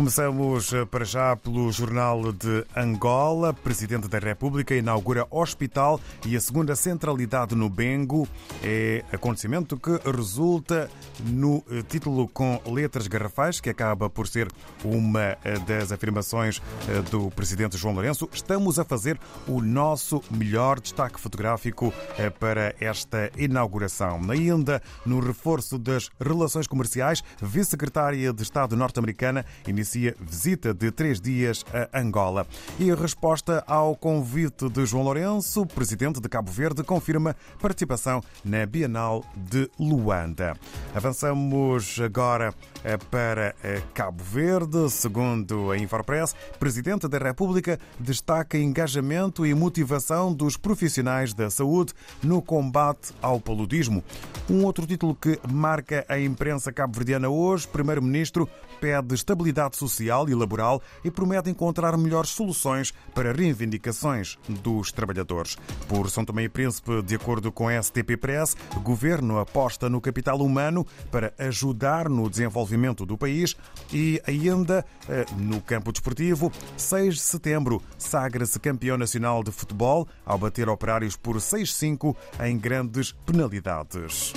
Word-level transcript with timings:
Começamos 0.00 0.72
eh, 0.72 0.86
para 0.86 1.04
já 1.04 1.36
pelo 1.36 1.70
Jornal 1.70 2.32
de 2.32 2.64
Angola. 2.74 3.52
Presidente 3.52 4.08
da 4.08 4.18
República 4.18 4.74
inaugura 4.74 5.26
hospital 5.30 6.00
e 6.26 6.34
a 6.34 6.40
segunda 6.40 6.74
centralidade 6.74 7.54
no 7.54 7.68
Bengo. 7.68 8.26
É 8.64 9.04
acontecimento 9.12 9.76
que 9.76 10.00
resulta 10.10 10.90
no 11.26 11.62
eh, 11.70 11.82
título 11.86 12.26
com 12.28 12.58
letras 12.64 13.06
garrafais, 13.08 13.60
que 13.60 13.68
acaba 13.68 14.08
por 14.08 14.26
ser 14.26 14.50
uma 14.82 15.36
eh, 15.44 15.58
das 15.66 15.92
afirmações 15.92 16.62
do 17.10 17.30
Presidente 17.32 17.76
João 17.76 17.92
Lourenço. 17.92 18.26
Estamos 18.32 18.78
a 18.78 18.86
fazer 18.86 19.20
o 19.46 19.60
nosso 19.60 20.24
melhor 20.30 20.80
destaque 20.80 21.20
fotográfico 21.20 21.92
para 22.38 22.74
esta 22.80 23.30
inauguração. 23.36 24.18
Ainda 24.30 24.82
no 25.04 25.20
reforço 25.20 25.78
das 25.78 26.08
relações 26.18 26.66
comerciais, 26.66 27.22
Vice-Secretária 27.38 28.32
de 28.32 28.42
Estado 28.42 28.74
norte-americana 28.74 29.44
inicia 29.68 29.89
visita 30.20 30.72
de 30.72 30.90
três 30.90 31.20
dias 31.20 31.64
a 31.72 32.00
Angola. 32.00 32.46
E 32.78 32.90
a 32.90 32.94
resposta 32.94 33.64
ao 33.66 33.96
convite 33.96 34.68
de 34.68 34.86
João 34.86 35.04
Lourenço, 35.04 35.66
presidente 35.66 36.20
de 36.20 36.28
Cabo 36.28 36.50
Verde, 36.50 36.82
confirma 36.82 37.34
participação 37.60 38.22
na 38.44 38.64
Bienal 38.66 39.24
de 39.36 39.70
Luanda. 39.78 40.56
Avançamos 40.94 41.98
agora 42.00 42.54
eh, 42.84 42.96
para 43.10 43.54
eh, 43.62 43.82
Cabo 43.94 44.22
Verde. 44.22 44.90
Segundo 44.90 45.70
a 45.70 45.78
Infopress, 45.78 46.34
presidente 46.58 47.08
da 47.08 47.18
República 47.18 47.78
destaca 47.98 48.58
engajamento 48.58 49.44
e 49.44 49.54
motivação 49.54 50.32
dos 50.32 50.56
profissionais 50.56 51.34
da 51.34 51.50
saúde 51.50 51.92
no 52.22 52.40
combate 52.40 53.12
ao 53.20 53.40
paludismo. 53.40 54.02
Um 54.48 54.64
outro 54.64 54.86
título 54.86 55.14
que 55.14 55.38
marca 55.50 56.04
a 56.08 56.18
imprensa 56.18 56.72
cabo-verdiana 56.72 57.28
hoje, 57.28 57.68
primeiro-ministro 57.68 58.48
pede 58.80 59.14
estabilidade 59.14 59.76
social 59.80 60.28
e 60.28 60.34
laboral 60.34 60.82
e 61.02 61.10
promete 61.10 61.50
encontrar 61.50 61.96
melhores 61.96 62.30
soluções 62.30 62.92
para 63.14 63.32
reivindicações 63.32 64.38
dos 64.62 64.92
trabalhadores. 64.92 65.56
Por 65.88 66.10
São 66.10 66.24
Tomé 66.24 66.44
e 66.44 66.48
Príncipe, 66.48 67.02
de 67.02 67.14
acordo 67.14 67.50
com 67.50 67.68
a 67.68 67.82
STP 67.82 68.16
Press, 68.16 68.56
o 68.76 68.80
governo 68.80 69.38
aposta 69.38 69.88
no 69.88 70.00
capital 70.00 70.38
humano 70.40 70.86
para 71.10 71.32
ajudar 71.38 72.08
no 72.08 72.28
desenvolvimento 72.28 73.06
do 73.06 73.16
país 73.16 73.56
e 73.92 74.20
ainda 74.26 74.84
eh, 75.08 75.24
no 75.36 75.60
campo 75.60 75.92
desportivo, 75.92 76.52
6 76.76 77.14
de 77.14 77.20
setembro, 77.20 77.82
sagra-se 77.96 78.60
campeão 78.60 78.98
nacional 78.98 79.42
de 79.42 79.50
futebol 79.50 80.06
ao 80.24 80.38
bater 80.38 80.68
operários 80.68 81.16
por 81.16 81.36
6-5 81.36 82.14
em 82.40 82.58
grandes 82.58 83.12
penalidades. 83.12 84.34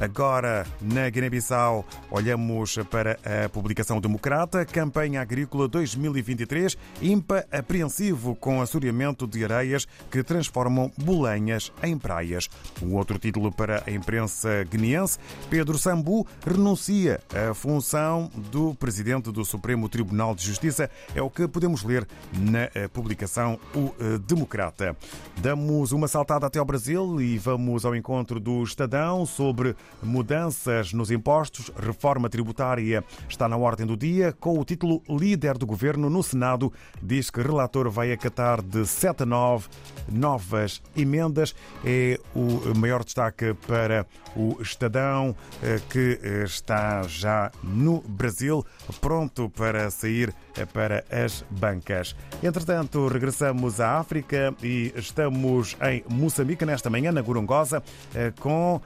Agora, 0.00 0.66
na 0.80 1.08
Guiné-Bissau, 1.08 1.84
olhamos 2.10 2.76
para 2.90 3.16
a 3.24 3.48
publicação 3.48 4.00
democrata, 4.00 4.64
Campanha 4.64 5.22
Agrícola 5.22 5.68
2023, 5.68 6.76
IMPA 7.00 7.46
apreensivo 7.50 8.34
com 8.34 8.60
assoreamento 8.60 9.24
de 9.26 9.44
areias 9.44 9.86
que 10.10 10.22
transformam 10.22 10.90
bolenhas 10.98 11.72
em 11.82 11.96
praias. 11.96 12.50
Um 12.82 12.96
outro 12.96 13.18
título 13.18 13.52
para 13.52 13.84
a 13.86 13.90
imprensa 13.90 14.64
guineense, 14.64 15.18
Pedro 15.48 15.78
Sambu 15.78 16.26
renuncia 16.44 17.20
à 17.32 17.54
função 17.54 18.30
do 18.50 18.74
presidente 18.74 19.30
do 19.30 19.44
Supremo 19.44 19.88
Tribunal 19.88 20.34
de 20.34 20.44
Justiça, 20.44 20.90
é 21.14 21.22
o 21.22 21.30
que 21.30 21.46
podemos 21.46 21.84
ler 21.84 22.06
na 22.32 22.68
publicação 22.88 23.58
O 23.74 23.94
Democrata. 24.26 24.96
Damos 25.36 25.92
uma 25.92 26.08
saltada 26.08 26.46
até 26.46 26.58
ao 26.58 26.64
Brasil 26.64 27.20
e 27.20 27.38
vamos 27.38 27.84
ao 27.84 27.94
encontro 27.94 28.40
do 28.40 28.62
Estadão 28.62 29.24
sobre 29.24 29.76
mudanças 30.02 30.92
nos 30.92 31.10
impostos, 31.10 31.70
reforma 31.76 32.28
tributária 32.28 33.02
está 33.28 33.48
na 33.48 33.56
ordem 33.56 33.86
do 33.86 33.96
dia, 33.96 34.32
com 34.32 34.58
o 34.58 34.64
título 34.64 35.02
Líder 35.08 35.56
do 35.58 35.66
Governo 35.66 36.10
no 36.10 36.22
Senado 36.22 36.72
diz 37.02 37.30
que 37.30 37.40
relator 37.40 37.90
vai 37.90 38.12
acatar 38.12 38.62
de 38.62 38.86
7 38.86 39.22
a 39.22 39.26
9 39.26 39.68
novas 40.08 40.82
emendas. 40.96 41.54
É 41.84 42.18
o 42.34 42.76
maior 42.76 43.04
destaque 43.04 43.54
para 43.66 44.06
o 44.36 44.60
Estadão, 44.60 45.34
eh, 45.62 45.80
que 45.88 46.18
está 46.44 47.02
já 47.04 47.50
no 47.62 48.00
Brasil, 48.02 48.64
pronto 49.00 49.48
para 49.50 49.90
sair 49.90 50.34
eh, 50.56 50.66
para 50.66 51.04
as 51.10 51.44
bancas. 51.50 52.16
Entretanto, 52.42 53.06
regressamos 53.08 53.80
à 53.80 53.98
África 53.98 54.54
e 54.62 54.92
estamos 54.96 55.76
em 55.82 56.04
Moçambique 56.08 56.64
nesta 56.66 56.90
manhã, 56.90 57.12
na 57.12 57.22
Gorongosa, 57.22 57.82
eh, 58.14 58.32
com 58.40 58.80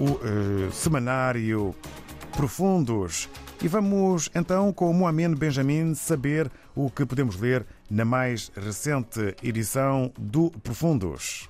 o 0.00 0.17
semanário 0.72 1.74
Profundos. 2.32 3.28
E 3.60 3.66
vamos 3.66 4.30
então 4.34 4.72
com 4.72 4.88
o 4.88 4.94
Moamen 4.94 5.34
Benjamin 5.34 5.94
saber 5.94 6.50
o 6.76 6.88
que 6.88 7.04
podemos 7.04 7.36
ler 7.36 7.66
na 7.90 8.04
mais 8.04 8.52
recente 8.54 9.34
edição 9.42 10.12
do 10.16 10.50
Profundos. 10.62 11.48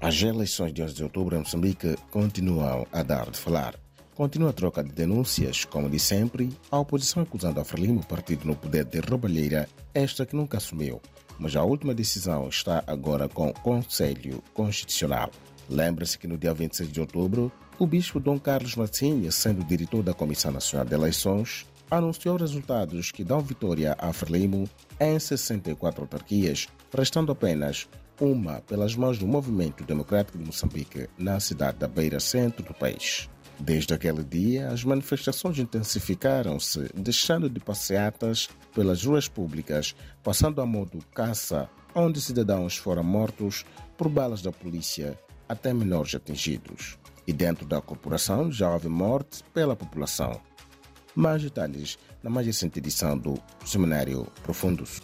As 0.00 0.20
eleições 0.22 0.72
de 0.72 0.82
11 0.82 0.94
de 0.94 1.02
outubro 1.02 1.36
em 1.36 1.40
Moçambique 1.40 1.96
continuam 2.10 2.86
a 2.92 3.02
dar 3.02 3.30
de 3.30 3.38
falar. 3.38 3.74
Continua 4.14 4.48
a 4.48 4.52
troca 4.54 4.82
de 4.82 4.92
denúncias, 4.92 5.66
como 5.66 5.90
de 5.90 5.98
sempre, 5.98 6.50
a 6.70 6.78
oposição 6.78 7.22
acusando 7.22 7.60
a 7.60 7.64
Frelimo, 7.64 8.04
partido 8.06 8.46
no 8.46 8.56
poder 8.56 8.86
de 8.86 9.00
roubalheira, 9.00 9.68
esta 9.92 10.24
que 10.24 10.34
nunca 10.34 10.56
assumiu. 10.56 11.02
Mas 11.38 11.54
a 11.54 11.62
última 11.62 11.94
decisão 11.94 12.48
está 12.48 12.82
agora 12.86 13.28
com 13.28 13.50
o 13.50 13.52
Conselho 13.52 14.42
Constitucional. 14.54 15.30
Lembra-se 15.68 16.18
que 16.18 16.28
no 16.28 16.38
dia 16.38 16.54
26 16.54 16.92
de 16.92 17.00
outubro, 17.00 17.50
o 17.78 17.86
bispo 17.86 18.20
Dom 18.20 18.38
Carlos 18.38 18.76
Martinha, 18.76 19.30
sendo 19.30 19.64
diretor 19.64 20.02
da 20.02 20.14
Comissão 20.14 20.52
Nacional 20.52 20.86
de 20.86 20.94
Eleições, 20.94 21.66
anunciou 21.90 22.36
resultados 22.36 23.12
que 23.12 23.24
dão 23.24 23.40
vitória 23.40 23.96
a 23.98 24.12
Frelimo 24.12 24.68
em 24.98 25.18
64 25.18 26.02
autarquias, 26.02 26.68
restando 26.96 27.32
apenas 27.32 27.88
uma 28.20 28.60
pelas 28.62 28.96
mãos 28.96 29.18
do 29.18 29.26
Movimento 29.26 29.84
Democrático 29.84 30.38
de 30.38 30.44
Moçambique 30.44 31.08
na 31.18 31.38
cidade 31.38 31.78
da 31.78 31.86
Beira 31.86 32.18
Centro 32.18 32.64
do 32.64 32.74
país. 32.74 33.28
Desde 33.58 33.94
aquele 33.94 34.22
dia, 34.22 34.68
as 34.68 34.84
manifestações 34.84 35.58
intensificaram-se, 35.58 36.90
deixando 36.94 37.48
de 37.48 37.58
passeatas 37.58 38.48
pelas 38.74 39.04
ruas 39.04 39.28
públicas, 39.28 39.94
passando 40.22 40.60
a 40.60 40.66
modo 40.66 40.98
caça, 41.14 41.68
onde 41.94 42.20
cidadãos 42.20 42.76
foram 42.76 43.02
mortos 43.02 43.64
por 43.96 44.08
balas 44.10 44.42
da 44.42 44.52
polícia, 44.52 45.18
até 45.48 45.72
menores 45.72 46.14
atingidos. 46.14 46.98
E 47.26 47.32
dentro 47.32 47.66
da 47.66 47.80
corporação 47.80 48.50
já 48.50 48.72
houve 48.72 48.88
morte 48.88 49.42
pela 49.52 49.74
população. 49.74 50.40
Mais 51.14 51.42
detalhes 51.42 51.98
na 52.22 52.30
mais 52.30 52.46
recente 52.46 52.78
edição 52.78 53.16
do 53.16 53.34
Seminário 53.64 54.26
Profundos. 54.42 55.00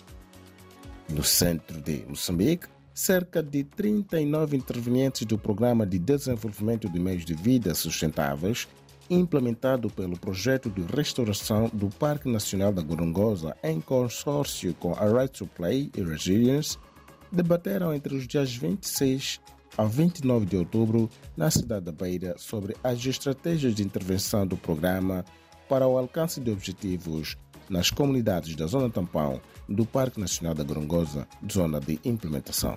No 1.09 1.25
centro 1.25 1.81
de 1.81 2.05
Moçambique, 2.07 2.69
cerca 2.95 3.43
de 3.43 3.65
39 3.65 4.57
intervenientes 4.57 5.27
do 5.27 5.39
Programa 5.39 5.87
de 5.87 5.99
Desenvolvimento 5.99 6.89
de 6.89 6.99
Meios 6.99 7.25
de 7.25 7.35
Vida 7.35 7.75
Sustentáveis, 7.75 8.69
implementado 9.11 9.91
pelo 9.91 10.19
projeto 10.19 10.71
de 10.71 10.83
restauração 10.83 11.71
do 11.73 11.89
Parque 11.89 12.29
Nacional 12.29 12.73
da 12.73 12.83
Gorongosa 12.83 13.57
em 13.63 13.81
consórcio 13.81 14.75
com 14.75 14.95
a 14.95 15.05
Right 15.05 15.39
to 15.39 15.47
Play 15.47 15.91
e 15.97 16.03
Resilience, 16.03 16.79
debateram 17.31 17.95
entre 17.95 18.15
os 18.15 18.27
dias 18.27 18.55
26 18.55 19.41
a 19.77 19.85
29 19.85 20.47
de 20.47 20.57
outubro 20.57 21.09
na 21.37 21.51
cidade 21.51 21.87
da 21.87 21.93
Beira 21.93 22.35
sobre 22.37 22.77
as 22.83 23.05
estratégias 23.05 23.75
de 23.75 23.83
intervenção 23.83 24.47
do 24.47 24.57
programa 24.57 25.25
para 25.69 25.87
o 25.87 25.97
alcance 25.97 26.41
de 26.41 26.51
objetivos 26.51 27.37
nas 27.69 27.91
comunidades 27.91 28.55
da 28.55 28.67
Zona 28.67 28.91
Tampão 28.91 29.41
do 29.69 29.87
Parque 29.87 30.21
Nacional 30.21 30.55
da 30.55 30.63
Gorongosa, 30.63 31.27
zona 31.51 31.81
de 31.81 31.99
implementação. 32.05 32.77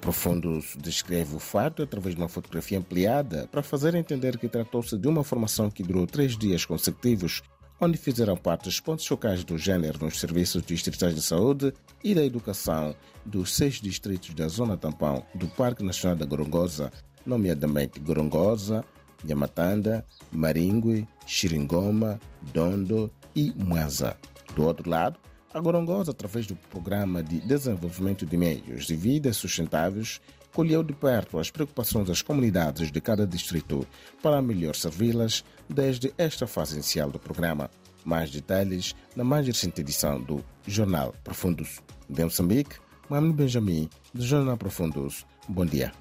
Profundos 0.00 0.76
descreve 0.80 1.36
o 1.36 1.38
fato 1.38 1.82
através 1.82 2.14
de 2.14 2.20
uma 2.20 2.28
fotografia 2.28 2.78
ampliada 2.78 3.46
para 3.52 3.62
fazer 3.62 3.94
entender 3.94 4.36
que 4.38 4.48
tratou-se 4.48 4.98
de 4.98 5.06
uma 5.06 5.22
formação 5.22 5.70
que 5.70 5.82
durou 5.82 6.06
três 6.06 6.36
dias 6.36 6.64
consecutivos, 6.64 7.42
onde 7.84 7.98
fizeram 7.98 8.36
parte 8.36 8.68
os 8.68 8.78
pontos 8.78 9.04
focais 9.04 9.42
do 9.42 9.58
género 9.58 9.98
nos 10.04 10.20
serviços 10.20 10.62
distritais 10.62 11.16
de 11.16 11.20
saúde 11.20 11.74
e 12.04 12.14
da 12.14 12.24
educação 12.24 12.94
dos 13.26 13.56
seis 13.56 13.80
distritos 13.80 14.32
da 14.34 14.46
Zona 14.46 14.76
Tampão 14.76 15.26
do 15.34 15.48
Parque 15.48 15.82
Nacional 15.82 16.16
da 16.16 16.24
Gorongosa, 16.24 16.92
nomeadamente 17.26 17.98
Gorongosa, 17.98 18.84
Nhamatanda, 19.24 20.06
Maringue, 20.30 21.08
Xiringoma, 21.26 22.20
Dondo 22.54 23.10
e 23.34 23.52
Mwanza. 23.56 24.16
Do 24.54 24.62
outro 24.62 24.88
lado, 24.88 25.18
a 25.52 25.58
Gorongosa, 25.58 26.12
através 26.12 26.46
do 26.46 26.54
Programa 26.54 27.20
de 27.20 27.40
Desenvolvimento 27.40 28.24
de 28.24 28.36
Meios 28.36 28.86
de 28.86 28.94
Vida 28.94 29.32
Sustentáveis, 29.32 30.20
colheu 30.52 30.82
de 30.82 30.92
perto 30.92 31.38
as 31.38 31.50
preocupações 31.50 32.06
das 32.06 32.22
comunidades 32.22 32.90
de 32.90 33.00
cada 33.00 33.26
distrito 33.26 33.86
para 34.22 34.42
melhor 34.42 34.74
servi-las 34.74 35.44
desde 35.68 36.12
esta 36.18 36.46
fase 36.46 36.74
inicial 36.74 37.10
do 37.10 37.18
programa. 37.18 37.70
Mais 38.04 38.30
detalhes 38.30 38.94
na 39.14 39.24
mais 39.24 39.46
recente 39.46 39.80
edição 39.80 40.20
do 40.20 40.44
Jornal 40.66 41.14
Profundos. 41.22 41.80
De 42.08 42.24
Moçambique, 42.24 42.76
Mano 43.08 43.32
Benjamin, 43.32 43.88
do 44.12 44.22
Jornal 44.22 44.56
Profundos. 44.56 45.24
Bom 45.48 45.64
dia. 45.64 45.92